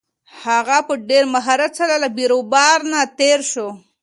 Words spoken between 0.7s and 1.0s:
په